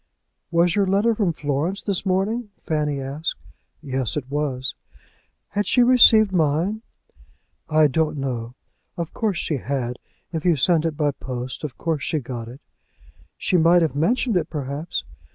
[0.49, 3.35] "Was your letter from Florence this morning?" Fanny asked
[3.83, 3.91] him.
[3.91, 4.73] "Yes; it was."
[5.49, 6.81] "Had she received mine?"
[7.69, 8.55] "I don't know.
[8.97, 9.99] Of course she had.
[10.33, 12.61] If you sent it by post of course she got it."
[13.37, 15.03] "She might have mentioned it, perhaps."